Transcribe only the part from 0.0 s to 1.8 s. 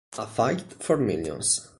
A Fight for Millions